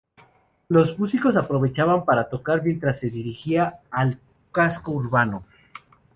Los 0.67 0.97
músicos 0.97 1.35
aprovechaban 1.37 2.05
para 2.05 2.27
tocar 2.27 2.63
mientras 2.63 2.97
se 2.99 3.11
dirigían 3.11 3.75
al 3.91 4.19
casco 4.51 4.91
urbano. 4.93 5.43